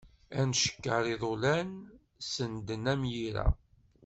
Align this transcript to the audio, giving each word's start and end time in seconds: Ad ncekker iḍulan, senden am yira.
Ad 0.39 0.45
ncekker 0.49 1.03
iḍulan, 1.15 1.71
senden 2.31 2.83
am 2.93 3.03
yira. 3.13 3.47